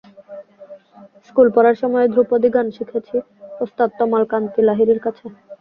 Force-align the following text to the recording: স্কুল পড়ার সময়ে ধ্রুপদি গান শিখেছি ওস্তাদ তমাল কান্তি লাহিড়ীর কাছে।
স্কুল 1.27 1.47
পড়ার 1.55 1.75
সময়ে 1.81 2.11
ধ্রুপদি 2.13 2.49
গান 2.55 2.67
শিখেছি 2.77 3.15
ওস্তাদ 3.61 3.89
তমাল 3.99 4.23
কান্তি 4.31 4.61
লাহিড়ীর 4.67 4.99
কাছে। 5.05 5.25